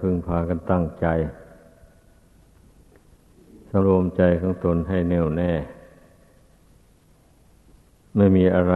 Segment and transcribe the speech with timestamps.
[0.00, 1.06] พึงพากันตั้งใจ
[3.70, 5.52] สรวมใจของตนให้แน่วแน่
[8.16, 8.74] ไม่มีอะไร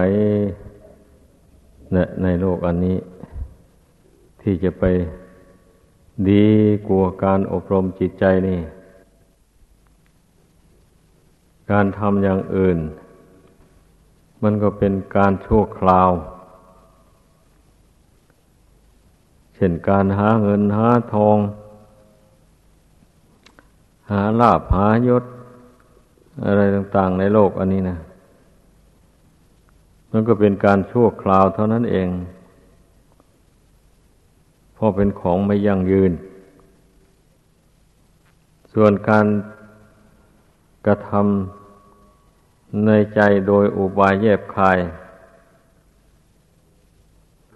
[2.23, 2.99] ในโลกอันนี้
[4.41, 4.85] ที่จะไป
[6.31, 6.49] ดี
[6.89, 8.61] กว่าการอบรมจิตใจนี่
[11.71, 12.79] การทำอย่างอื่น
[14.43, 16.11] มันก็เป็นการชั่วคราว
[19.41, 21.39] เช่นการหาเงินหาทอง
[24.11, 25.25] หาลาภหายศ
[26.45, 27.97] อะไรต่างๆในโลกอันนี้นะ
[30.11, 32.09] มันก็เป็นการชั่วคราวเท่านั้นเอง
[34.77, 36.13] พราะเป็นของไม่ยั่งยืน
[38.73, 39.27] ส่วนการ
[40.87, 44.79] กระทำในใจโดยอุบายแยบคาย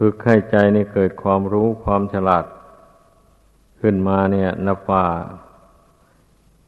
[0.07, 2.45] ฝึกให้ใจในเกิดความรู้ความฉลาด
[3.81, 5.07] ขึ้นมาเนี่ยนับว่า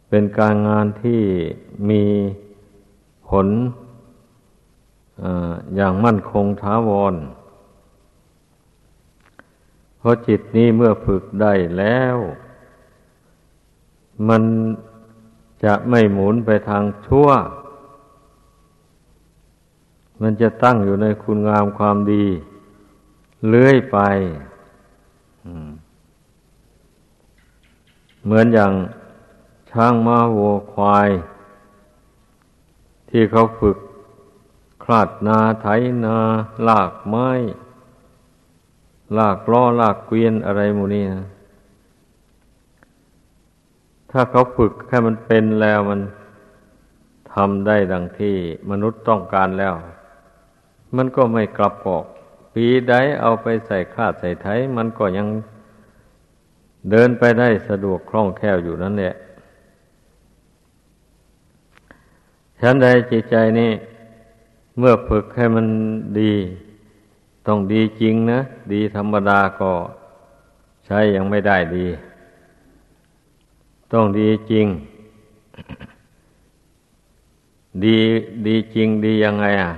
[0.08, 1.22] เป็นการงานที่
[1.90, 2.04] มี
[3.28, 3.46] ผล
[5.22, 5.24] อ
[5.76, 7.14] อย่างมั่นคงท้าวร
[10.06, 12.16] ราะจิตนี้เมื่อฝึกได้แล้ว
[14.28, 14.42] มัน
[15.64, 17.28] จะไม่หมุนไปทางชั่ว
[20.20, 22.26] มันจะตั้งอยู่ในคุณงามความดี
[23.48, 23.98] เลื่อยไป
[28.24, 28.72] เหมือนอย่าง
[29.70, 31.10] ช้างม้าวัวควาย
[33.10, 33.76] ที่เขาฝึก
[34.84, 35.66] คลาดนาไถ
[36.04, 36.16] นา
[36.68, 37.28] ลากไม้
[39.18, 41.24] ลากล้อลากเกวียนอะไรมูนี่นะ
[44.10, 46.00] ถ้าเขาฝึกแค่มันเป็นแล้วมัน
[47.32, 48.36] ทำได้ดังที่
[48.70, 49.74] มนุษย์ต้องการแล้ว
[50.96, 52.06] มันก็ไม่กลับกอก
[52.58, 55.28] ปีใดเอาไปใส่คาดใส่ไถมันก็ยัง
[56.90, 59.14] เดินไปได้สะดวกคล่องแคล่วอยู่นั่นแหละ
[62.60, 63.72] ฉันใดจิตใจนี่
[64.78, 65.66] เมื่อฝึกให้มัน
[66.20, 66.32] ดี
[67.46, 68.40] ต้องดีจริงนะ
[68.72, 69.72] ดีธรรมดาก็
[70.86, 71.86] ใช้ยังไม่ได้ดี
[73.92, 74.66] ต้องดีจริง
[77.84, 77.98] ดี
[78.46, 79.72] ดีจริงดียังไงอะ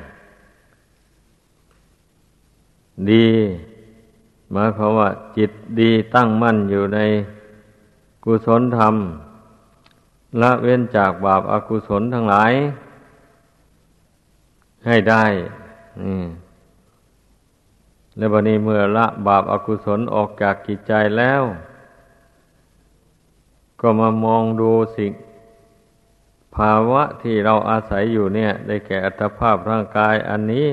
[3.10, 3.26] ดี
[4.50, 5.50] หมายความว่า จิต
[5.80, 6.98] ดีตั้งมั่นอยู่ใน
[8.24, 8.94] กุศลธรรม
[10.40, 12.52] ละเว้นจากบาปอากุศลทั้งหลาย
[14.86, 15.24] ให้ได้
[18.16, 21.42] และบัดนี้เมื่อละบาปอากุศลออกจากกิจใจแล้ว
[23.80, 25.12] ก็มามองดูสิ่ง
[26.56, 30.66] ภาวะที่เราอาศัยอยู่เนี่ย ได้แก่อัตภาพร่างกายอันนี้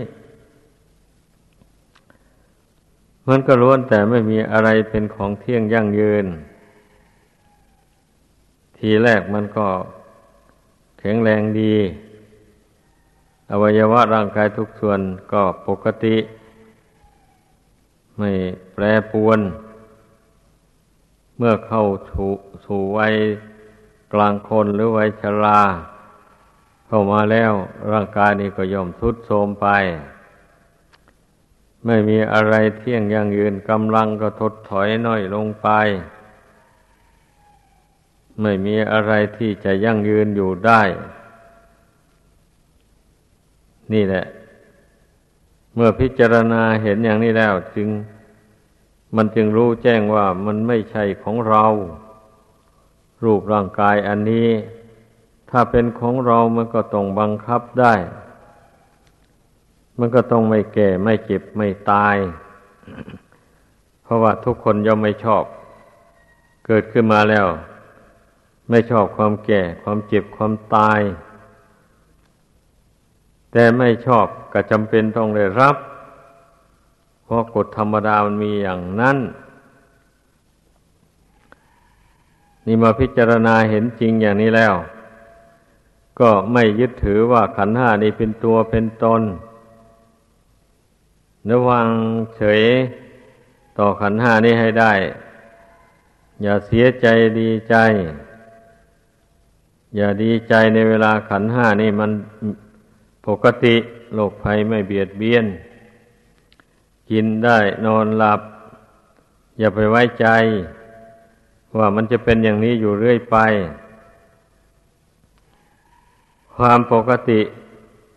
[3.29, 6.25] มันก็ล้วนแต่ไม่มีอะไรเป็นของเที่ยงยั่งยืน
[8.77, 9.67] ทีแรกมันก็
[10.99, 11.75] แข็งแรงดี
[13.51, 14.99] อวัยวะร่างกายทุกส่วน
[15.31, 16.17] ก็ปกติ
[18.17, 18.31] ไม่
[18.73, 19.39] แปรปวน
[21.37, 21.83] เมื่อเข้า
[22.65, 23.15] สู่วัย
[24.13, 25.61] กลางคนหรือวัยชรา
[26.87, 27.51] เข้ามาแล้ว
[27.91, 29.67] ร่างกายนี้ก็ย่อมทุดโทรมไป
[31.85, 35.67] ไม่มีอะไรเที่ยงยั่งยืนกำลังก็ทดถอยน้อยลงไป
[38.41, 40.81] ไม่มีอะไรที่จะยั่งยืนอยู่ได้
[43.93, 44.25] นี่แหละ
[45.75, 47.89] เมื่อพิจารณาเห็นอย่างนี้แล้ว จึง
[49.15, 51.65] มันจึงรู้แจ้งว่ามันไม่ใช่ของเรา
[53.23, 54.49] รูปร่างกายอันนี้
[55.49, 57.93] ถ้าเป็นของเรามันก็ต้องบังคับได้
[59.99, 62.15] มันก็ต้องไม่แก่ไม่เจ็บไม่ตาย
[64.03, 65.43] เพราะว่าทุกคนย่อมไม่ชอบ
[66.65, 67.47] เกิดขึ้นมาแล้ว
[68.69, 70.99] ไม่ชอบความแก่ความเจ็บความตาย
[73.51, 75.75] แต่ไม่ชอบก็จำเป็นต้องได้รับ
[77.23, 79.17] เพราะกฎธรรมดามันมีอย่างนั้น
[82.65, 84.73] นี่มาพิจารณาเห็นจริงอย่างนี้แล้ว
[86.19, 89.21] ก็ไม่ยึดถือว่าขันห้านี้เป็นตัวเป็นตน
[91.49, 91.87] ระวัง
[92.35, 92.61] เฉย
[93.77, 94.93] ต่อขันห้านี้ให้ได้
[96.41, 97.07] อย่าเสียใจ
[97.39, 97.75] ดีใจ
[99.95, 102.11] อย่าดีใจในเวลาขันห้านี่มัน
[103.27, 103.75] ปกติ
[104.13, 105.45] โรคภัยไม่เบียดเบียน
[107.09, 108.41] กินได้นอนหลับ
[109.59, 110.27] อย่าไปไว้ใจ
[111.77, 113.37] ว่ามันจะเป็นอย่างนี้อยู่เรื่อยไป
[116.55, 117.41] ความปกติ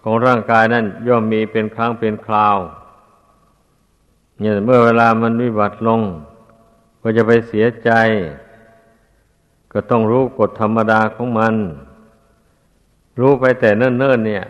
[0.02, 2.56] ของร่างกายนั้นย่อมมีเป็นครั้งเป็นคราว
[4.40, 6.00] เนี่ยเมื่อเวลามันวิบัติลง
[7.02, 7.90] ก็จะไปเสียใจ
[9.72, 11.54] ก็ต้องรู้กฎธรรมดาของมัน
[13.20, 14.44] รู้ไปแต่เนิ่นๆเนี่ย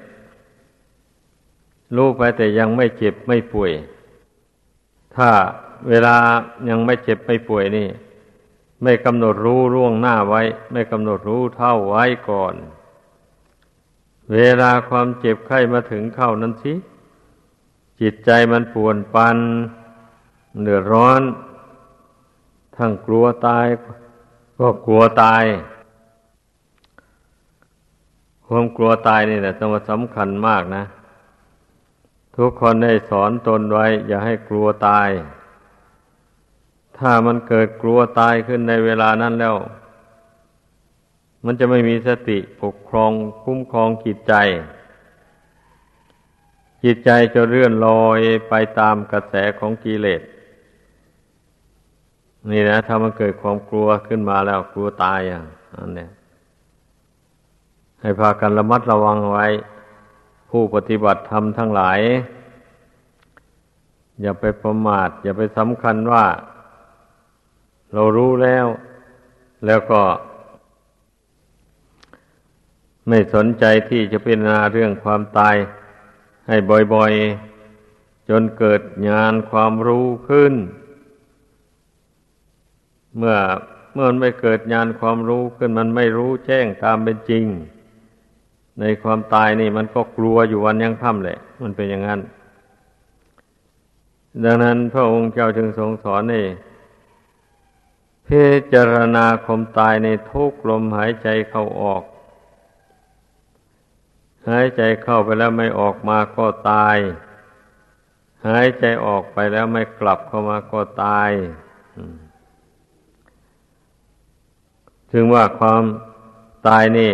[1.97, 3.73] รู้ไปแต่ยังไม่เจ็บไม่ป่วย
[5.17, 5.31] ถ้า
[5.89, 6.17] เวลา
[6.69, 7.89] ยังไม่เจ็บไม่ป่วยนี่
[8.83, 10.43] ไม่กำหนดรู้ร่วงหน้าไว้
[10.73, 12.55] ไม่กำหนดรู้เท่าไว้ก่อน
[14.33, 16.73] เวลาความเจ็บไข้มาถึงเข้านั้นสิ
[18.01, 19.37] จิตใจมันป่วนปัน
[20.65, 21.21] เดือดร้อน
[22.77, 23.67] ทั้งกลัวตาย
[24.59, 25.45] ก็กลัวตาย
[28.47, 30.85] ความกลัวตายนี่แหละต้องสำคัญมากนะ
[32.37, 35.09] ทุกคนได้สอนตนไว้ อย่าให้กลัวตาย
[36.99, 39.57] ถ้ามันเกิดกลัวตายขึ้นในเวลานั้นแล้ว
[41.45, 43.13] มันจะไม่มีสติปกครอง
[43.43, 44.35] คุ้มครองจิตใจ
[46.85, 50.23] จิตใจจะเลื่อนลอยไปตามกระแสของกิเลส
[52.51, 56.11] นี่นะถ้ามันเกิดความกลัวขึ้นมาแล้วกลัวตายอย่างนั้นเนี่ย
[58.01, 59.47] ให้พากันระมัดระวังไว้
[60.51, 62.01] ผู้ปฏิบัติธรรมทั้งหลาย
[64.21, 66.25] อย่าไปประมาท อย่าไปสำคัญว่า
[67.93, 68.67] เรารู้แล้ว
[69.67, 70.03] แล้วก็
[73.09, 75.57] ไม่สนใจที่จะพิจารณาเรื่องความตาย
[76.49, 76.57] ให้
[76.95, 80.55] บ่อยๆ จนเกิดญาณความรู้ขึ้น
[83.17, 83.37] เมื่อ
[83.95, 87.45] เมื่อมันไม่เกิดญาณความรู้ขึ้นมันไม่รู้แจ้งตามเป็นจริง
[88.81, 92.21] ในความตายนี่มันก็กลัวอยู่วันยังค่ำแหละ มันเป็นอย่างนั้น
[94.45, 96.47] ดังนั้นพระองค์เจ้าจึงทรงสอนนี่
[98.25, 98.29] เพ
[98.73, 102.03] จารณาคมตายในทุกลมหายใจเข้าออก
[104.49, 106.97] หายใจเข้าไปแล้วไม่ออกมาก็ตาย
[108.47, 111.31] หายใจออกไปแล้วไม่กลับเข้ามาก็ตาย
[115.13, 115.83] ถึงว่าความ
[116.67, 117.13] ตายนี่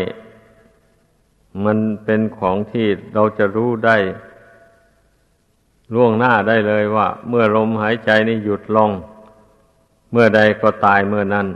[1.64, 3.96] มันเป็นของที่เราจะรู้ได้
[5.94, 8.90] ล่วงหน้าได้เลยว่า เมื่อลมหายใจนี่หยุดลง
[10.12, 11.46] เมื่อใดก็ตายเมื่อนั้น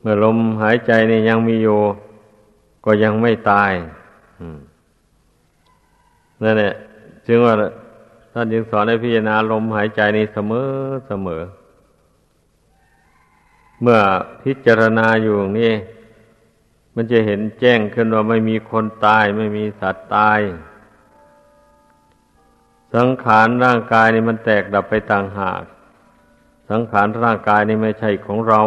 [0.00, 1.78] เมื่อลมหายใจนี่ยังมีอยู่
[2.84, 3.72] ก็ยังไม่ตาย
[6.42, 6.72] นั่นแหละ
[7.26, 7.54] จึงว่า
[8.32, 10.68] ท่านยังสอนให้พิจารณาลมหายใจนี้เสมอ
[11.08, 11.42] เสมอ
[13.82, 14.00] เมื่อ
[14.42, 15.72] พิจารณาอยู่นี่
[16.94, 20.40] มันจะเห็นแจ้งขึ้นว่าไม่มีคนตาย ไม่มีสัตว์ตาย
[22.94, 25.62] สังขารร่างกายนี่มันแตกดับไปต่างหาก
[26.70, 28.62] สังขารร่างกายนี่ไม่ใช่ของเรา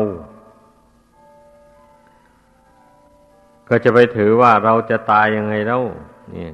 [3.70, 5.82] ก็จะไปถือว่าเราจะตายยังไงเล่า
[6.34, 6.48] นี่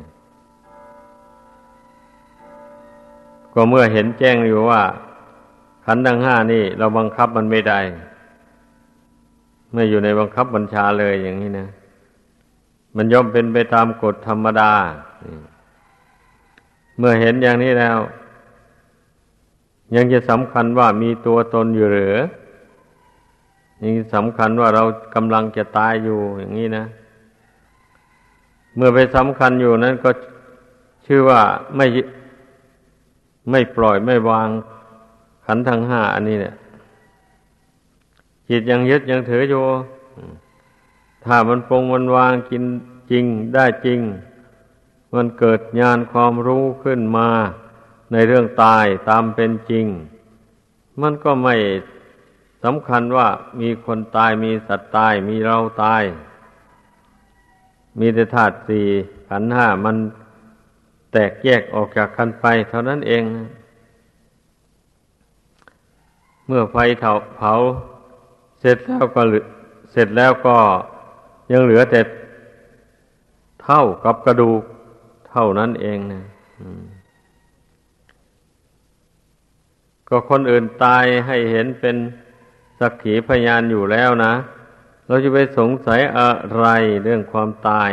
[3.53, 4.81] ก็เมื่อเห็นแจ้งอยู่ว่า
[5.85, 7.79] ขันธ์ทั้งห้านี่ เราบังคับมันไม่ได้
[9.73, 11.67] ไม่อยู่ในบังคับบัญชาเลยอย่างนี้นะ
[12.95, 14.71] มันย่อมเป็นไปตามกฎธรรมดา
[16.97, 17.97] เมื่อเห็นอย่างนี้แล้ว
[19.95, 22.15] ยังจะสำคัญว่ามีตัวตนอยู่หรือ
[23.83, 24.83] ยังสำคัญว่าเรา
[25.15, 26.85] กำลังจะตายอยู่อย่างนี้นะ
[28.75, 30.09] เมื่อไปสำคัญอยู่นั้นก็
[31.05, 31.41] ชื่อว่า
[31.77, 31.85] ไม่
[33.51, 34.49] ไม่ปล่อยไม่วาง
[35.45, 36.55] ขันทั้งห้าอันนี้เนี่ย
[38.49, 39.65] จิตยังยึดยังถืออยู่
[41.25, 42.63] ถ้ามันปรงมันวางกิน
[43.11, 43.99] จริงได้จริง
[45.13, 47.29] มันเกิดญาณความรู้ขึ้นมา
[48.11, 49.85] ในเรื่องตายตามเป็นจริง
[51.01, 51.55] มันก็ไม่
[52.63, 53.27] สำคัญว่า
[53.59, 56.03] มีคนตายมีสัตว์ตายมีเราตาย
[57.99, 58.85] มีแต่ธาตุสี่
[59.29, 59.95] ขันห้ามัน
[61.11, 63.23] แตกแยกออกจากกันไป เท่านั้นเอง
[66.47, 67.53] เมื่อไฟเผา
[68.59, 69.21] เสร็จแล้วก็
[69.91, 70.57] เสร็จแล้วก็
[71.51, 72.01] ยังเหลือแต่
[73.63, 74.61] เท่ากับกระดูก
[75.29, 76.23] เท่านั้นเองนะ
[80.07, 81.95] ก็คนอื่นตายให้เห็นเป็น
[82.79, 84.33] สักขีพยานอยู่แล้วนะ
[85.07, 86.65] เราจะไปสงสัยอะไร
[87.03, 87.91] เรื่องความตาย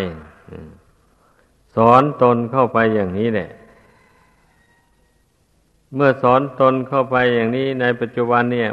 [1.75, 3.50] สอนตนเข้าไปอย่างนี้แหละ
[5.94, 8.68] เมื่อสอนตนเข้าไปอย่างนี้ในปัจจุบันเนี่ย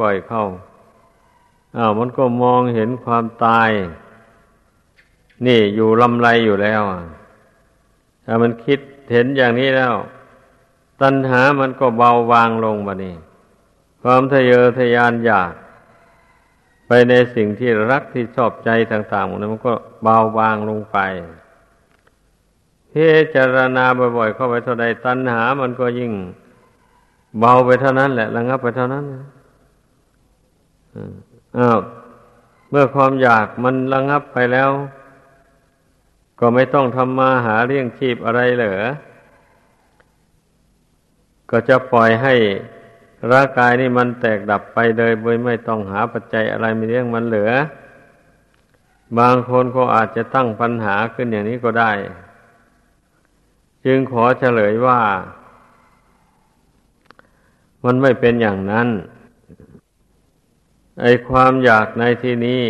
[0.00, 0.44] บ่อยๆเข้า
[1.76, 3.70] อ้าวมันก็มองเห็นความตาย
[5.46, 6.82] นี่อยู่ลำไรอยู่แล้ว
[8.24, 8.80] ถ้ามันคิด
[9.12, 9.94] เห็นอย่างนี้แล้ว
[11.02, 13.14] ตัณหามันก็เบาบางลงบะนี่
[14.02, 15.52] ความทะเยอทะยานอยาก
[16.86, 19.72] ไปในสิ่งที่รักที่ชอบใจต่างๆนั้นมันก็
[20.02, 20.98] เบาบางลงไป
[22.92, 23.84] พิจารณา
[24.16, 26.12] บ่อยๆเข้าไปเท่าใดตัณหามันก็ยิ่ง
[27.38, 29.04] เบาไปเท่านั้นแหละระงับไปเท่านั้น
[31.27, 31.78] ม อ้าว
[32.70, 34.70] เมื่อความอยากมันระงับไปแล้ว
[36.40, 38.74] ก็ไม่ต้องทำมาหาเลี้ยงชีพอะไรเหรอ
[41.50, 42.34] ก็จะปล่อยให้
[43.32, 47.50] ร่างกายนี่มันแตกดับไปเลยโดยไม่ต้องหาปัจจัยอะไรมาเลี้ยงมันเหลือ
[49.18, 51.92] บางคนก็อาจจะตั้งปัญหาขึ้นอย่างนี้ก็ได้
[53.84, 55.00] จึงขอเฉลยว่า
[57.84, 58.88] มันไม่เป็นอย่างนั้น
[61.00, 62.62] ไอความอยากในที่นี้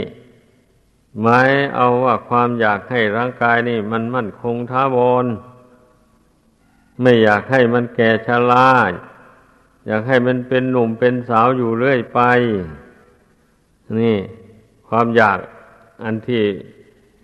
[1.21, 5.27] หมายเอาว่าความอยากให้ร่างกายนี่มันมั่นคงท้าวร
[7.01, 8.71] ไม่อยากให้มันแก่ชรา
[9.87, 12.21] อยากให้มันเป็นหนุ่มเป็นสาวอยู่เรื่อยไป
[14.01, 14.19] นี่
[14.89, 15.39] ความอยาก
[16.05, 16.45] อันที่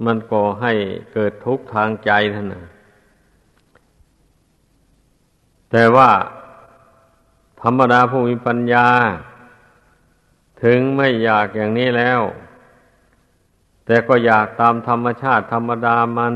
[0.04, 0.73] มันก่อให้
[1.12, 2.64] เกิดทุกข์ทางใจท่านนะ
[5.70, 6.11] แต่ว่า
[7.62, 8.88] ธรรมดาผู้มีปัญญา
[10.64, 12.21] ถึงไม่อยากอย่างนี้แล้ว
[13.87, 16.35] แต่ก็อยากตามธรรมชาติธรรมดามัน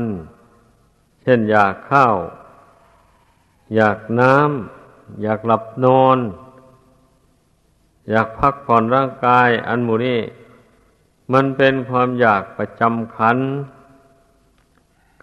[1.23, 2.15] เช่นอยากข้าว
[3.75, 6.17] อยากน้ำอยากหลับนอน
[8.09, 10.19] อยากพักผ่อนร่างกาย อันมูนี้
[11.33, 13.37] มันเป็นความอยากประจำขัน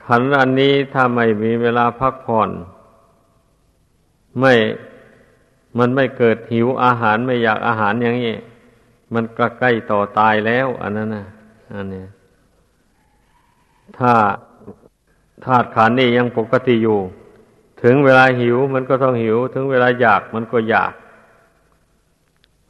[0.06, 2.50] ขันอันนี้ถ้าไม่มีเวลาพักผ่อน
[4.40, 4.54] ไม่
[5.78, 8.34] มันไม่เกิดหิวอาหารไม่อยากอาหารอย่างนี้
[9.14, 11.26] มันกใกล้ต่อตายแล้วอันนั้นนะ
[11.74, 12.04] อันนี้
[13.98, 14.12] ถ้า
[15.44, 16.98] ธาตุขันนี่ยังปกติอยู่
[17.82, 20.92] ถึงเวลาหิวมันก็ต้องหิว ถึงเวลาอยากมันก็อยาก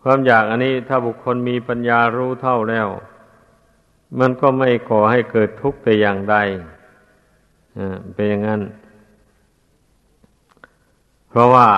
[0.02, 2.88] ความอยากอันนี้ถ้าบุคคลมีปัญญารู้เท่าแล้ว
[4.19, 6.37] มันก็ไม่ก่อให้เกิดทุกข์แต่อย่างใด
[8.14, 8.62] เป็นอย่างนั้น
[11.28, 11.69] เพราะว่า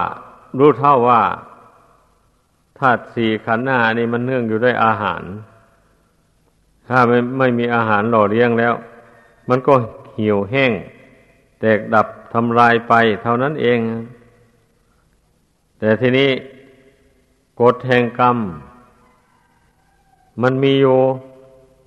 [0.59, 1.23] รู้เท่าว่า
[2.79, 5.23] ธาตุสี่ขันธ์หน้านี่มันเนื่องอยู่ด้วยอาหาร
[6.89, 8.75] ถ้าไม่ไม่มีอาหารหล่อเลี้ยงแล้ว
[9.49, 9.75] มันก็
[10.15, 10.73] เหี่ยวแห้ง
[11.61, 13.79] แตกดับทำลายไป เท่านั้นเอง
[15.79, 16.31] แต่ทีนี้
[17.61, 18.37] กฎแห่งกรรม
[20.43, 20.99] มันมีอยู่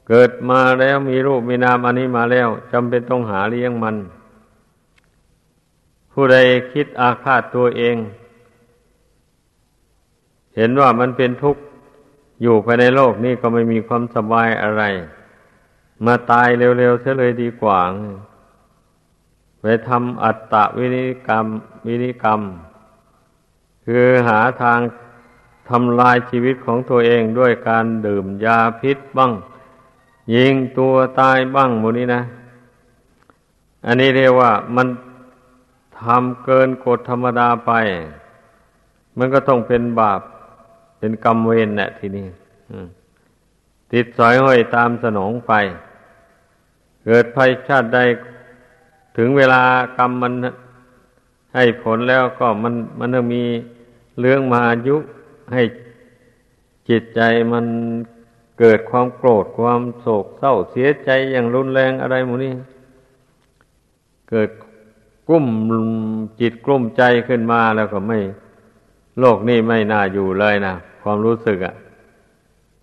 [0.07, 3.95] เกิดมาแล้วมีรูปมีนามอันนี้มาแล้วจำเป็นต้องหาเลี้ยงมัน
[6.11, 6.37] ผู้ใด
[6.71, 7.95] คิดอาฆาตตัวเอง
[10.55, 11.61] เห็นว่ามันเป็นทุกข์
[12.41, 14.83] อยู่ภายในโลกนี้ก็ไม่มีความสบายอะไร
[16.05, 17.79] มาตายเร็วๆเสียเลยดีกว่า
[19.61, 21.45] ไปทำอัตตวินิกรรม
[21.87, 22.41] วินิกรรม
[23.85, 24.79] คือหาทาง
[25.69, 29.31] ทำลายชีวิตของตัวเองด้วยการดื่มยาพิษบ้าง
[30.35, 32.21] ยิงตัวตายบ้างหมดนี้นะ
[33.85, 34.87] อันนี้เรียกว่ามัน
[36.01, 37.71] ทำเกินกฎธรรมดาไป
[39.17, 40.21] มันก็ต้องเป็นบาป
[41.01, 42.27] เป็นกรรมเวรแหละทีนี้
[43.91, 45.51] ติดสอยห้อยตามสนองไป
[47.05, 47.99] เกิดภัยชาติใด
[49.17, 49.61] ถึงเวลา
[49.97, 50.33] กรรมมัน
[51.55, 53.43] ให้ผลแล้วก็มันมันต้องมี
[54.19, 54.95] เรื่องมายุ
[55.53, 55.63] ให้
[56.89, 57.65] จิตใจมัน
[58.59, 62.53] เกิดความโกรธความโศกเศร้าเสียใจอย่างรุนแรงอะไรหมูนี่
[64.29, 64.49] เกิด
[65.29, 65.45] กุ้ม
[66.39, 68.19] จิตกลุ้มใจขึ้นมาแล้วก็ไม่
[69.19, 71.75] โลกนี้ไม่น่าอยู่เลยนะ ความรู้สึกอะ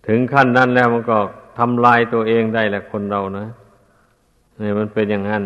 [0.07, 1.17] ถึงขั้นนั้นแล้วมันก็
[1.57, 3.45] ทำลายตัวเองได้แหละคนเรานะ
[4.61, 5.43] นี่มันเป็นอย่างนั้น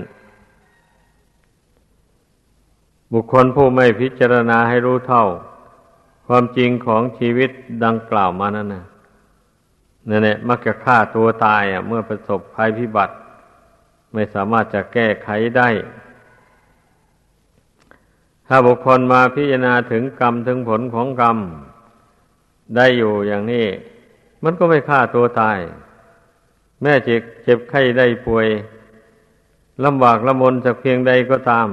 [3.14, 5.26] บุคคลผู้ไม่พิจารณาให้รู้เท่า
[6.28, 7.50] ความจริงของชีวิต
[7.86, 8.86] ดังกล่าวมานั่นนะ
[10.10, 13.14] นั่นแหละมักจะฆ่าตัวตายอะ เมื่อประสบภัยพิบัติ
[14.14, 15.70] ไม่สามารถจะแก้ไขได้
[18.48, 21.38] ถ้าบุคคลมาพิจารณาถึงกรรมถึงผลของกรรม
[22.76, 23.66] ได้อยู่อย่างนี้
[24.44, 25.60] มันก็ไม่ฆ่าตัวตาย
[26.82, 28.48] แม่เจ็บเจ็บไข้ได้ป่วย
[29.86, 31.70] ลำบากละมนจากเพียงใดก็ตาม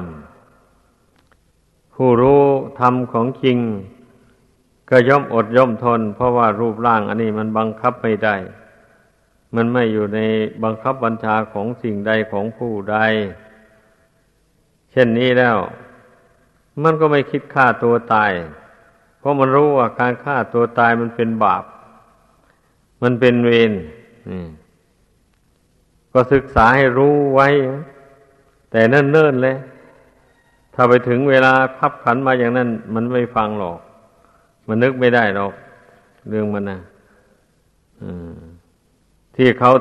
[1.94, 2.42] ผู้รู้
[2.80, 3.58] ธรรมของจริง
[4.90, 8.36] ก็ย่อมอดย่อมทน เพราะว่ารูปร่างอันนี้มันบังคับไม่ได้
[9.54, 10.20] มันไม่อยู่ใน
[10.64, 12.96] บังคับบัญชาของสิ่งใดของผู้ใด
[14.90, 15.56] เช่นนี้แล้ว
[16.82, 18.32] มันก็ไม่คิดฆ่าตัวตาย
[19.20, 21.64] เพราะมันรู้ว่าการฆ่าตัวตายมันเป็นบาป
[23.02, 23.72] มันเป็นเวร
[26.12, 27.48] ก็ศึกษาให้รู้ไว้
[28.70, 29.56] แต่เนิ่นๆเลย
[30.74, 33.78] ถ้าไปถึงเวลาขับขันมาอย่างนั้น มันไม่ฟังหรอก
[34.66, 35.52] มันนึกไม่ได้หรอก
[36.28, 36.78] เรื่องมันนะ
[39.36, 39.72] ที่เขา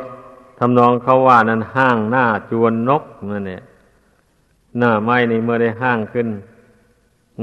[0.60, 3.03] ทำนองเขาว่านั้นห้างหน้าจวนนก
[3.34, 3.63] นั่นเนี่ย
[4.77, 6.27] หน้าไม้นี่เมื่อได้ห้างขึ้น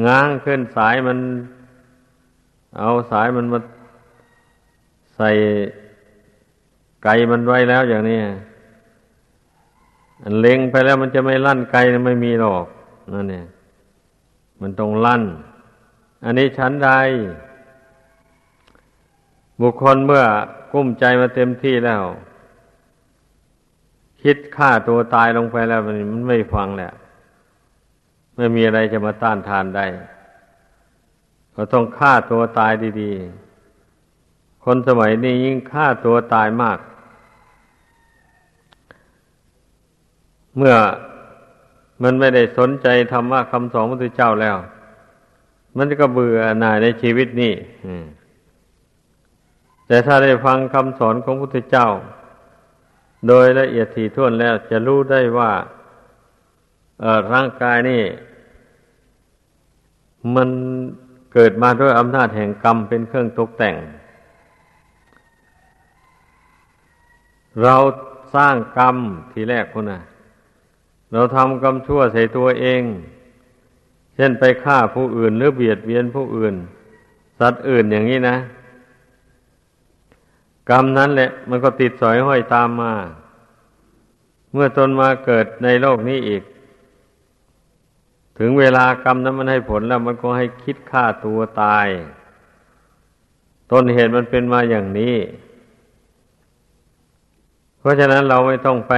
[0.06, 1.18] ง้างขึ้นสายมัน
[2.78, 3.58] เอาสายมันมา
[5.16, 5.30] ใส่
[7.04, 8.18] ไก่มันไว้แล้วอย่างนี้
[10.22, 12.66] อันเล็งไปแล้วมันจะไม่ลั่นไกไม่มีหรอก
[13.14, 13.46] นั่นเนี่ย
[14.60, 15.22] มันต้องลั่น
[16.24, 16.90] อันนี้ชั้นใด
[19.60, 20.24] บุคคลเมื่อ
[20.72, 22.02] กุ้มใจมาเต็มที่แล้ว
[24.22, 25.96] คิดฆ่าตัวตายลงไปแล้วมัน
[26.28, 26.92] ไม่ฟังแหละ
[28.36, 29.86] ไม่มีอะไรจะมาต้านทานได้
[31.56, 36.78] ก็ต้องฆ่าตัวตายดีๆ คนสมัยนี้ยิ่งฆ่าตัวตายมาก
[40.56, 40.74] เมื่อ
[42.02, 44.56] มันไม่ได้สนใจธรรมะคำสอนพระพุทธเจ้าแล้ว
[45.76, 47.52] มันก็เบื่อหน่ายในชีวิตนี้
[49.86, 51.88] แต่ถ้าได้ฟังคำสอนของพระพุทธเจ้า
[53.28, 55.52] โดยละเอียดถี่ถ้วนแล้วจะรู้ได้ว่า
[57.32, 58.02] ร่างกายนี่
[60.34, 60.48] มัน
[61.38, 63.76] เกิดมาด้วยอำนาจแห่งกรรมเป็นเครื่องตกแต่ง
[67.62, 67.76] เรา
[68.34, 68.96] สร้างกรรม
[69.32, 70.00] ทีแรกคนน่ะ
[71.12, 72.82] เราทำกรรมชั่วใส่ตัวเอง
[74.14, 76.54] เช่นไปฆ่าผู้อื่นหรือเบียดเบียนผู้อื่น
[77.38, 78.36] สัตว์อื่นอย่างนี้นะ
[80.70, 82.92] กรรมนั้นแหละ มันก็ติดสอยห้อยตามมา
[84.52, 86.42] เมื่อตนมาเกิดในโลกนี้อีก
[88.38, 91.88] ถึงเวลากรรมนั้นมันให้ผลแล้วมันก็ให้คิดฆ่าตัวตาย
[93.70, 95.16] ต้นเหตุมันเป็นมาอย่างนี้
[97.78, 98.94] เพราะฉะนั้นเราไม่ต้องไป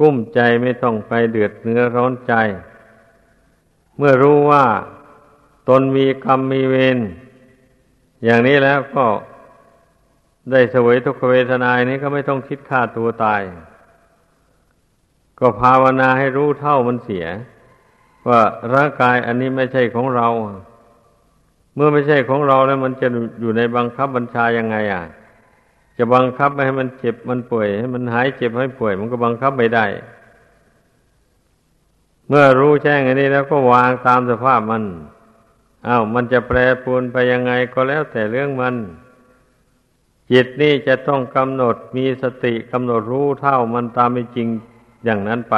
[0.00, 2.34] กุ้มใจไม่ต้องไปเดือดเนื้อร้อนใจ
[3.96, 4.64] เมื่อรู้ว่า
[5.68, 6.98] ตนมีกรรมมีเวร
[8.24, 9.06] อย่างนี้แล้วก็
[10.50, 13.42] ได้เสวยทุกขเวทนานี้ก็ไม่ต้องคิดฆ่าตัวตาย
[15.38, 17.26] ก็ภาวนาให้รู้เท่ามันเสีย
[18.28, 18.40] ว่า
[18.74, 20.28] ร่างกายอันนี้ไม่ใช่ของเรา
[21.74, 23.08] เมื่อไม่ใช่ของเราแล้วมันจะ
[23.40, 25.02] อยู่ในบังคับบัญชายังไง อะ
[25.98, 29.86] จะบังคับไม่ให้มันเจ็บมันป่วย ให้มันหายเจ็บให้ป่วย มันก็บังคับไม่ได้
[32.28, 34.82] เมื่อรู้แจ้งอันนี้แล้วก็วางตามสภาพมัน
[35.86, 38.74] อา้าวมันจะแปรปรวนไปยังไงก็แล้วแต่เรื่องมัน
[40.30, 44.48] จิตนี่จะต้องกำหนดมีสติกำหนดรู้เท่ามันตามเป็นจริง
[45.06, 45.56] อย่างนั้นไป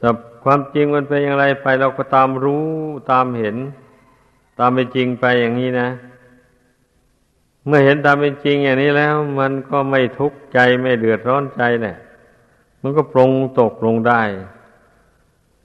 [0.00, 2.66] สับความจริงมันเป็นอย่างไรไปเราก็ตามรู้
[3.10, 3.56] ตามเห็น
[4.58, 5.88] ตามเป็นจริงไปอย่างนี้นะ
[7.66, 11.96] เมื่อเห็นตามเป็นจริงอย่างนี้แล้ว มันก็ไม่ทุกข์ใจไม่เดือดร้อนใจเนี่ย
[12.82, 14.22] มันก็ปรงตกลงได้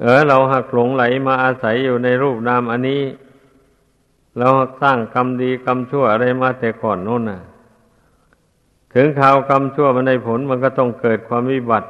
[0.02, 3.02] เออ เราหักหลงไหลมาอาศัยอยู่ในรูปนามอันนี้
[4.40, 4.50] เรา
[4.82, 7.42] สร้างกรรมดีกรรมชั่วอะไรมาแต่ก่อนโน่นน่ะ
[8.94, 11.88] ถึงข่าวกรรมชั่วมันได้ผลมันก็ต้องเกิดความวิบัติ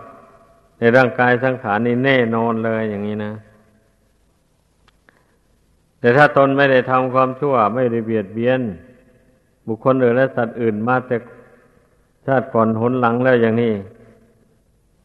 [0.78, 3.34] ในร่างกายสังขารนี่แน่นอนเลยอย่างนี้นะ
[6.00, 8.62] แต่ถ้าตนไม่ได้ทำความชั่ว ไม่ได้เบียดเบียน
[9.68, 11.18] บุคคลอื่นและสัตว์อื่นมาแต่
[12.26, 13.74] ชาติก่อนหนหลังแล้วอย่างนี้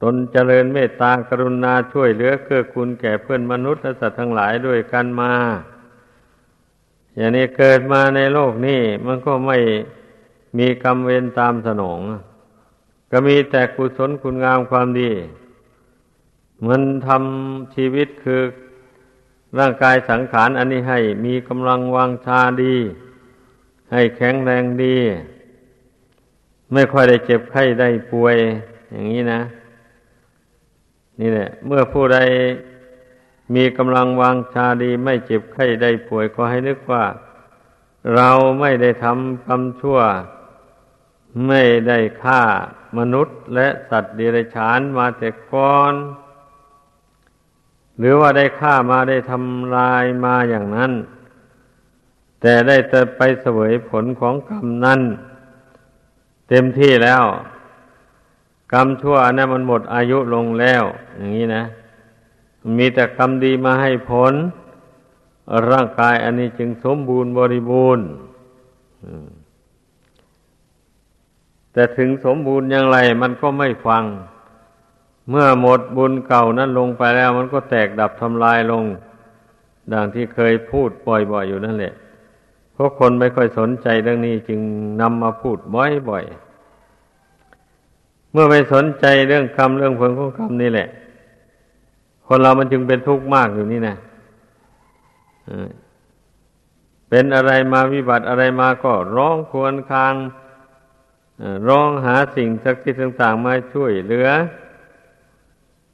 [0.03, 5.33] ตนเจริญเมตตากรุณาช่วยเหลือเกื้อกูลแก่เพื่อนมนุษย์และสัตว์ทั้งหลายด้วยกันมา
[7.17, 9.59] อย่างนี้เกิดมาในโลกนี้มันก็ไม่
[10.59, 12.01] มีกรรมเวรตามสนอง
[13.11, 15.11] ก็มีแต่กุศลคุณงามความดี
[16.67, 18.43] มันทำชีวิตคือ
[19.59, 22.77] ร่างกายสังขารอันนี้ให้มีกำลังวังชาดี
[23.93, 24.97] ให้แข็งแรงดี
[26.73, 28.37] ไม่ค่อยได้เจ็บไข้ได้ป่วย
[28.91, 29.41] อย่างนี้นะ
[31.21, 32.19] นี่แหละ เมื่อผู้ใด
[33.55, 37.05] มีกำลังวังชาดีไม่เจ็บไข้ได้ป่วยก็ให้นึกว่า
[38.15, 39.99] เราไม่ได้ทำกรรมชั่ว
[41.47, 42.43] ไม่ได้ฆ่า
[42.99, 45.95] มนุษย์และสัตว์เดรัจฉานมาแต่ก่อน
[47.99, 50.93] หรือว่าได้ฆ่ามาได้ทำลายมาอย่างนั้น
[52.41, 55.01] แต่ได้แต่ไปเสวยผลของกรรมนั้น
[56.49, 57.25] เต็มที่แล้ว
[58.73, 60.85] กรรมชั่วนั้นมันหมดอายุลงแล้ว
[61.17, 61.65] อย่างนี้นะ
[62.79, 64.35] มีแต่กรรมดีมาให้ผล
[65.71, 68.05] ร่างกายอันนี้จึงสมบูรณ์บริบูรณ์
[71.77, 74.05] แต่ถึงสมบูรณ์อย่างไรมันก็ไม่ฟัง
[75.31, 78.85] เมื่อหมดบุญเก่านั้นลงไปแล้ว มันก็แตกดับทำลายลง
[79.93, 81.95] ดังที่เคยพูดบ่อยๆอยู่นั่นแหละ
[82.73, 84.61] เพราะคนไม่ค่อยสนใจเรื่องนี้จึง
[85.01, 90.89] นำมาพูดบ่อยๆ เมื่อไม่สนใจเรื่องคำเรื่องผลของคำนี่แหละ
[92.27, 93.97] คนเรามันจึงเป็นทุกข์มากอยู่นี่นะ
[97.09, 100.15] เป็นอะไรมาวิบัติอะไรมาก็ร้องควรคาง
[101.69, 104.29] ร้องหาสิ่งศักดิ์สิทธิ์ต่างๆมาช่วยเหลือ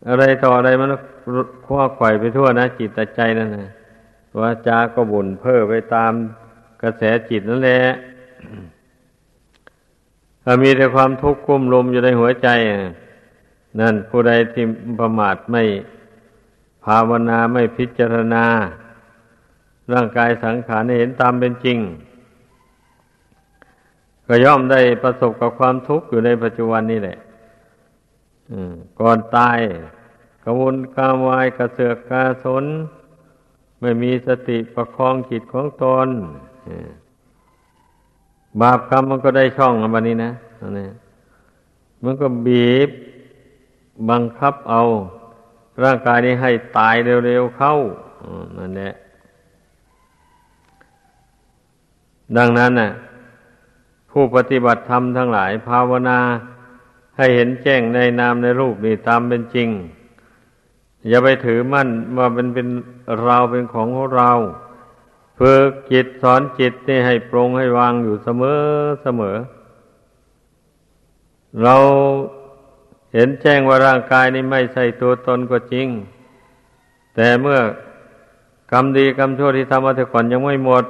[0.08, 0.88] อะไรต่ออะไรมัน
[1.66, 3.70] คว้าไข่ไปทั่วนะ จิตใจนั่นนะ
[4.38, 6.12] วาจาก็บ่นเพ้อไปตาม
[6.82, 7.80] กระแสจิตนั่นแหละ
[10.44, 12.48] ถ้ามีแต่ความทุกข์กุ้มลมอยู่ในหัวใจ
[13.80, 14.64] นั่นผู้ใดที่
[15.00, 15.62] ประมาทไม่
[16.84, 18.44] ภาวนาไม่พิจารณา
[19.92, 21.78] ร่างกายสังขารเห็นตามเป็นจริง
[24.26, 27.18] ก็ย่อมได้ประสบกับความทุกข์อยู่ในปัจจุบันนี่แหละ
[29.00, 29.58] ก่อนตาย
[30.44, 32.64] กวนกามวายกระเสือกกาสน
[33.80, 36.08] ไม่มีสติประคองจิตของตน
[38.60, 40.32] บาปกรรมมันก็ได้ช่องวันนี้นะ
[40.78, 40.88] นี่
[42.04, 42.90] มันก็บีบ
[44.10, 44.82] บังคับเอา
[45.82, 46.94] ร่างกายนี้ให้ตาย
[47.26, 47.74] เร็วๆเข้า
[48.58, 48.92] นั่นแหละ
[52.36, 52.90] ดังนั้นน่ะ
[54.12, 56.18] ผู้ปฏิบัติธรรมทั้งหลายภาวนา
[57.16, 59.68] ให้เห็นแจ้งในนามในรูปนี่ตามเป็นจริง
[61.08, 62.68] อย่าไปถือมั่นว่าเป็นเป็น
[63.22, 64.30] เราเป็นของของเรา
[65.38, 68.60] ฝึกจิตสอนจิตนี่ให้ปรงให้วางอยู่เสมอ
[69.02, 69.36] เสมอ
[71.62, 71.76] เรา
[73.14, 75.88] เห็นแจ้งว่าร่างกายนี้ไม่ใช่ตัวตนก็จริง
[77.14, 77.58] แต่เมื่อ
[78.72, 80.84] กรรมดีกรรมชั่วที่ทำมาแต่ก่อนยังไม่หมด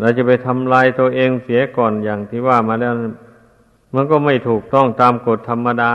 [0.00, 2.92] เราจะไปทำลายตัวเองเสียก่อนอย่างที่ว่ามาแล้ว
[3.94, 5.94] มันก็ไม่ถูกต้องตามกฎธรรมดา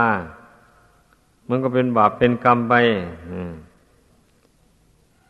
[1.48, 2.74] มันก็เป็นบาปเป็นกรรมไป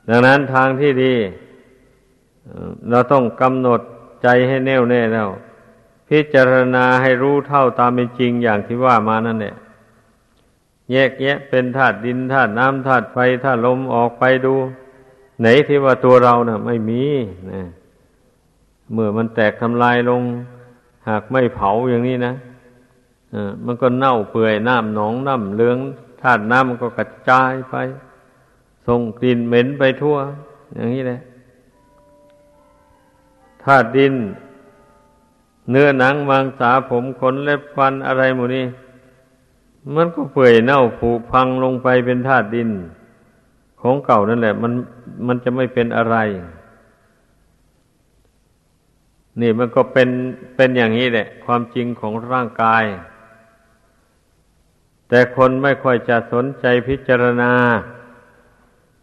[0.08, 1.14] ดังนั้นทางที่ดี
[2.90, 3.80] เราต้องกำหนด
[4.22, 5.28] ใจให้แน่วแน่แล้ว
[6.08, 9.54] พิจารณาให้รู้เท่าตามเป็นจริงอย่างที่ว่ามานั่นแหละ
[10.92, 14.54] แยกแยะเป็นธาตุดินธาตุน้ำธาตุไฟธาตุลมออกไปดู
[15.40, 17.02] ไหนที่ว่าตัวเรานะ่ะ ไม่มี
[17.52, 17.62] นะ
[18.92, 20.22] เมื่อมันแตกทำลายลง
[21.08, 22.34] หากไม่เผาอย่างนี้นะ
[23.64, 25.78] มันก็เน่าเปื่อยน้ำหนองน้ำเลือง
[26.20, 27.74] ธาตุน้ำมันก็กระจายไป
[28.86, 30.16] ส่งกลิ่นเหม็นไปทั่ว
[30.74, 31.20] อย่างนี้แหละ
[33.64, 34.14] ธาตุดิน
[35.70, 38.64] เนื้อหนังมังสาผมขนเล็บฟันอะไรหมดนี้
[39.94, 42.70] มันก็เปื่อยเน่าผุพังลงไปเป็นธาตุดิน
[43.80, 44.72] ของเก่านั่นแหละ มัน
[45.26, 46.16] มันจะไม่เป็นอะไร
[49.40, 50.08] นี่มันก็เป็น
[50.56, 52.84] เป็นอย่างนี้แหละ ความจริงของร่างกาย
[55.08, 57.52] แต่คนไม่ค่อยจะสนใจพิจารณา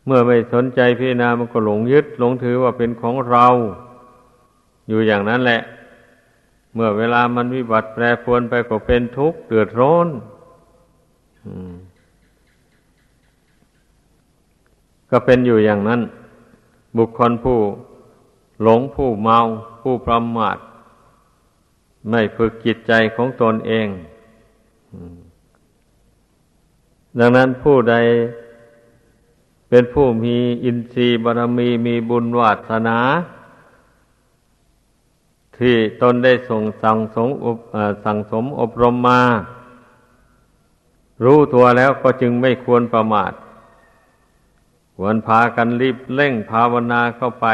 [0.05, 3.47] เมื่อไม่สนใจพิจารณามันก็หลงยึดหลงถือว่าเป็นของเรา
[4.87, 5.61] อยู่อย่างนั้นแหละ
[6.73, 10.07] เมื่อเวลามันวิบัติแปรปรวนไปก็เป็นทุกข์เดือดร้อน
[15.09, 16.01] ก็เป็นอยู่อย่างนั้น
[16.97, 17.59] บุคคลผู้
[18.63, 19.39] หลงผู้เมา
[19.81, 20.57] ผู้ประมาท
[22.09, 23.87] ไม่ฝึกจิตใจของตนเอง
[27.19, 27.95] ดังนั้นผู้ใด
[29.69, 32.99] เป็นผู้มีอินทรีย์บารมีมีบุญวาสนา
[35.57, 37.29] ที่ตนได้ส่งสั่งสม
[38.05, 39.21] สั่งสมอบรมมา
[41.23, 43.31] รู้ตัวแล้วก็จึงไม่ควรประมาท
[44.95, 47.47] ควรพากันรีบเร่งภาวนาเข้าไป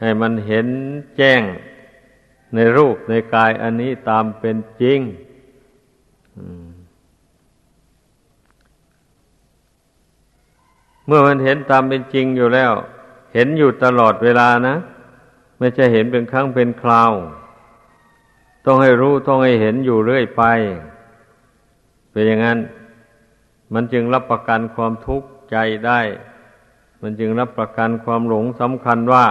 [0.00, 0.66] ให้มันเห็น
[1.16, 1.42] แจ้ง
[2.54, 5.00] ในรูปในกายอันนี้ตามเป็นจริง
[11.06, 12.72] เมื่อมันเห็นตามเป็นจริงอยู่แล้ว
[13.34, 14.76] เห็นอยู่ตลอดเวลานะ
[15.58, 17.12] ไม่ใช่เห็นเป็นครั้งเป็นคราว
[18.66, 20.42] ต้องให้รู้ต้องให้เห็นอยู่เรื่อยไป
[22.10, 22.58] เป็นอย่างนั้น
[23.74, 25.56] มันจึงรับประกันความทุกข์ใจ
[25.86, 26.00] ได้
[27.02, 29.26] มันจึงรับประกันความหลงสำคัญว่า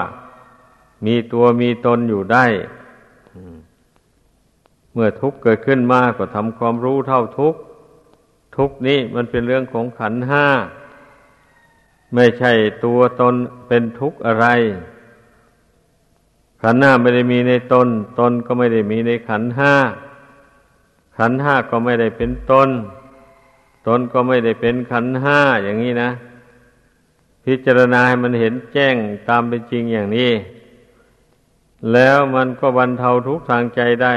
[1.06, 2.46] มีตัวมีตนอยู่ได้
[4.94, 7.60] เมื่อทุกข์เกิดขึ้นมาก็ทำความรู้เท่าทุกข์
[8.58, 10.46] ทุกข์นี้มันเป็นเรื่องของขันห้า
[12.16, 12.52] ไม่ใช่
[12.86, 13.36] ตัวตน
[13.68, 14.48] เป็นทุกข์อะไร
[16.62, 17.88] ขันห้าไม่ได้มีในตน
[18.20, 19.74] ตนก็ไม่ได้มีในขันห้า
[21.18, 22.70] ขันห้าก็ไม่ได้เป็นตน
[23.88, 26.10] ตนก็ไม่ได้เป็นขันห้าอย่างนี้นะ
[27.46, 28.96] พิจารณาให้มันเห็นแจ้ง
[29.30, 30.32] ตามเป็นจริงอย่างนี้
[31.94, 34.16] แล้วมันก็บรรเทาทุกข์ทางใจได้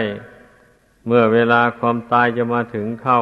[1.06, 3.20] เมื่อเวลาความตายจะมาถึงเข้า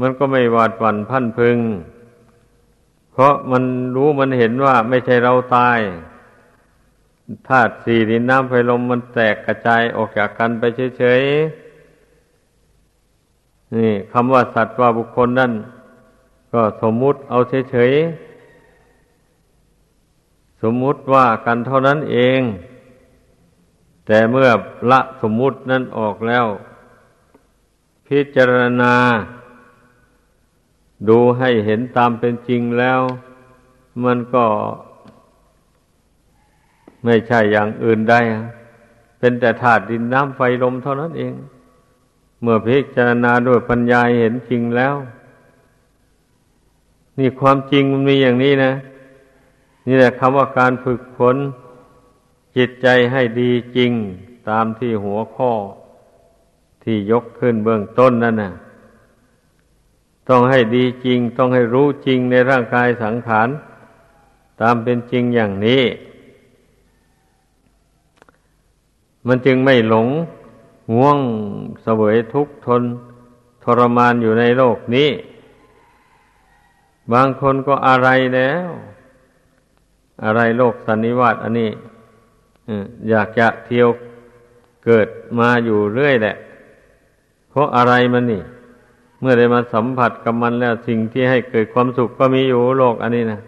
[0.00, 1.58] มันก็ไม่หวาดหวั่นพันพึง
[3.12, 3.64] เพราะมัน
[3.96, 5.78] รู้มันเห็นว่าไม่ใช่เราตาย
[7.48, 10.62] ธาตุสี่ดินน้ำไฟลมมันแตกกระจายออกจากกันไป
[10.98, 15.52] เฉยๆ นี่คำว่าสัตว์ว่าบุคคลนั่น
[16.52, 17.38] ก็สมมุติเอา
[17.70, 22.40] เฉยๆ สมมุติว่ากันเท่านั้นเอง
[24.06, 24.48] แต่เมื่อ
[24.90, 26.46] ละสมมุตินั้นออกแล้ว
[28.08, 28.94] พิจารณา
[31.08, 33.00] ดูให้เห็นตามเป็นจริงแล้ว
[34.04, 34.46] มันก็
[37.04, 38.20] ไม่ใช่อย่างอื่นได้
[39.18, 41.34] เป็นแต่ธาตุดินน้ำไฟลมเท่านั้นเอง
[42.42, 44.94] เมื่อพิจารณาด้วยปัญญาเห็นจริงแล้ว
[47.18, 48.72] นี่ความจริงมันมีอย่างนี้นะ
[49.86, 51.36] นี่แหละคำว่าการฝึกฝน
[52.56, 53.92] จิตใจให้ดีจริง
[54.48, 55.52] ตามที่หัวข้อ
[56.82, 58.52] ที่ยกขึ้นเบื้องต้นนั่นน่ะ
[60.28, 63.48] ต้องให้ดีจริง ต้องให้รู้จริงในร่างกายสังขาร
[64.60, 65.82] ตามเป็นจริงอย่างนี้
[69.26, 70.08] มันจึงไม่หลง
[70.94, 71.18] ง่วง
[71.82, 72.82] เสวยทุกข์ทน
[73.64, 75.10] ทรมานอยู่ในโลกนี้
[77.12, 78.68] บางคนก็อะไรแล้ว
[80.24, 81.70] อะไรโลกสันนิวาตอันนี้
[83.10, 83.88] อยากจะเที่ยว
[84.84, 86.36] เกิดมาอยู่เรื่อยแหละ
[87.50, 88.42] เพราะอะไรมันนี่
[89.20, 93.40] เมื่อได้มาสัมผัสกับมันแล้วสิ่งที่ให้เกิดความสุขก็มีอยู่โลกอันนี้นะ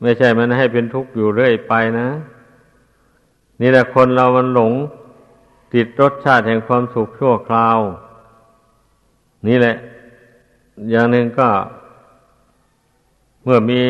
[0.00, 2.08] ไม่ใช่มันให้เป็นทุกข์อยู่เรื่อยไปนะ
[3.60, 4.72] นี่แหละคนเรามันหลง
[5.74, 7.78] ติดรสชาติแห่งความสุขชั่วคราว
[9.48, 9.76] นี่แหละ
[10.90, 11.48] อย่างหนึ่งก็
[13.44, 13.82] เมื่อมี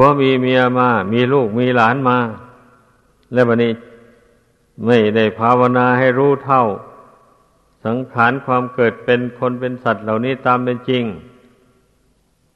[0.00, 2.18] ผัวมีเมียมา มีลูกมีหลานมา
[3.32, 3.72] แล้ววันนี้
[4.84, 6.62] ไม่ได้ภาวนาให้รู้เท่า
[7.84, 11.04] สังขารความเกิดเป็นคนเป็นสัตว์เหล่านี้ตามเป็นจริง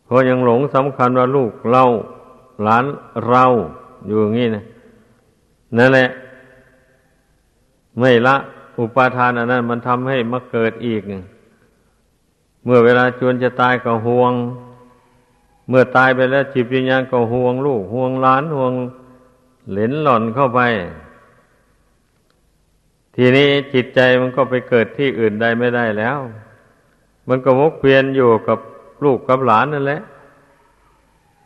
[0.04, 1.84] เพราะยังหลงสำคัญว่าลูกเรา
[2.62, 2.84] หลาน
[3.28, 3.44] เรา
[4.06, 4.64] อยู่อย่างนี้นะ
[5.76, 6.08] นั่นแหละ
[7.98, 8.36] ไม่ละ
[8.78, 11.02] อุปาทานอันนั้น มันทำให้มาเกิดอีก
[12.64, 14.34] เมื่อเวลาจวนจะตายก็ห่วง
[15.68, 18.72] เมื่อตายไปแล้วจิตวิญญาณก็ห่วงลูกห่วงหลานห่วง
[19.70, 20.60] เหลนหล่อนเข้าไป
[23.16, 26.18] ทีนี้จิตใจมันก็ไปเกิดที่อื่นใดไม่ได้แล้ว
[27.28, 28.58] มันก็วกเวียนอยู่กับ
[29.04, 30.02] ลูกกับหลานนั่นแหละ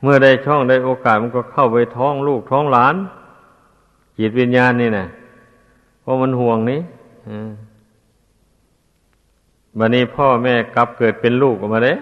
[0.03, 2.95] เมื่อได้ช่องได้โอกาสมันก็เข้าไปท้องลูกท้องหลาน
[4.19, 5.07] จิตวิญญาณนี่นะ
[6.01, 6.81] เพราะมันห่วงนี้
[9.79, 11.95] บันนี้พ่อแม่กลับเกิดเป็นลูกออกมาเด้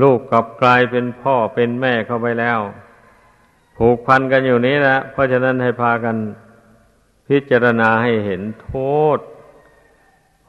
[0.00, 2.60] ลูกกลับกลายเป็นพ่อเป็นแม่เข้าไปแล้ว
[3.76, 6.16] ผูกพันกันอยู่นี้นะเพราะฉะนั้นให้พากัน
[7.26, 8.72] พิจารณาให้เห็นโท
[9.16, 9.18] ษ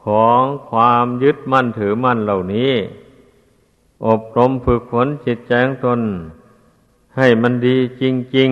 [0.06, 2.74] ของความยึดมั่นถือมั่นเหล่านี้
[4.08, 6.02] อบรมฝึกฝนจิตใจของตน
[7.18, 8.04] ให้มันดีจ
[8.38, 8.52] ริง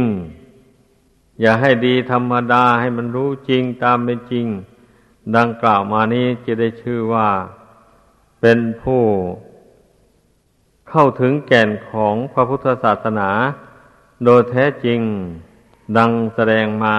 [0.69, 4.47] ๆ อย่าให้ดีธรรมดาให้มันรู้จริงตามเป็นจริง
[5.35, 7.29] ดังกล่าวมานี้จะได้ชื่อว่า
[8.41, 9.03] เป็นผู้
[10.89, 13.29] เข้าถึงแก่นของพระพุทธศาสนา
[14.25, 14.99] โดยแท้จริง
[15.97, 16.97] ดังแสดงมา